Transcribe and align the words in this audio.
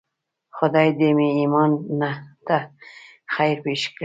خدای 0.57 0.89
دې 0.99 1.09
مې 1.17 1.27
ایمان 1.39 1.71
ته 2.47 2.57
خیر 3.33 3.57
پېښ 3.63 3.81
کړي. 3.95 3.99